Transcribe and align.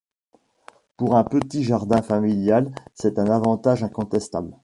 Pour 0.97 1.15
un 1.15 1.23
petit 1.23 1.63
jardin 1.63 2.01
familial 2.01 2.73
c'est 2.95 3.19
un 3.19 3.27
avantage 3.27 3.83
incontestable. 3.83 4.55